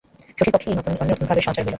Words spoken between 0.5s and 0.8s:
পক্ষে এই